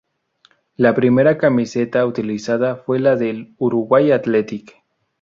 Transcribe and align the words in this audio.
La 0.77 0.95
primera 0.95 1.37
camiseta 1.37 2.07
utilizada 2.07 2.75
fue 2.75 2.97
la 2.99 3.15
del 3.15 3.53
Uruguay 3.59 4.11
Athletic. 4.11 4.81